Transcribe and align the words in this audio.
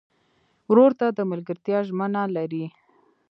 ورور 0.69 0.91
ته 0.99 1.07
د 1.17 1.19
ملګرتیا 1.31 1.77
ژمنه 1.87 2.21
لرې. 2.35 2.65